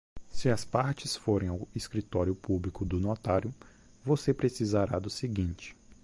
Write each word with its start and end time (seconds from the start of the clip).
Se 0.31 0.49
as 0.49 0.65
partes 0.65 1.15
forem 1.15 1.47
ao 1.49 1.67
escritório 1.75 2.33
público 2.33 2.83
do 2.83 2.99
notário, 2.99 3.53
você 4.03 4.33
precisará 4.33 4.97
do 4.97 5.11
seguinte: 5.11 5.75